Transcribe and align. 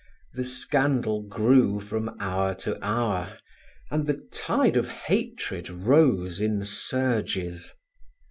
The 0.33 0.45
scandal 0.45 1.21
grew 1.21 1.79
from 1.79 2.17
hour 2.19 2.55
to 2.55 2.75
hour, 2.83 3.37
and 3.91 4.07
the 4.07 4.25
tide 4.31 4.75
of 4.75 4.89
hatred 4.89 5.69
rose 5.69 6.41
in 6.41 6.63
surges. 6.63 7.71